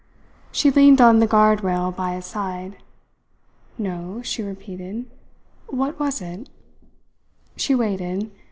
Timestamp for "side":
2.25-2.77